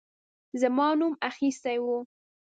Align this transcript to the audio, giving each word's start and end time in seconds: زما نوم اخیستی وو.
زما 0.61 0.87
نوم 0.99 1.13
اخیستی 1.29 1.77
وو. 1.83 1.97